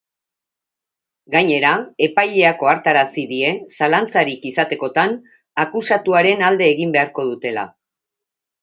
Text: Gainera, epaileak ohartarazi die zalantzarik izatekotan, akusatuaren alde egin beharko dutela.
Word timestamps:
Gainera, 1.35 1.73
epaileak 2.07 2.65
ohartarazi 2.67 3.27
die 3.35 3.53
zalantzarik 3.77 4.49
izatekotan, 4.55 5.17
akusatuaren 5.67 6.47
alde 6.51 6.73
egin 6.75 6.99
beharko 6.99 7.33
dutela. 7.35 7.73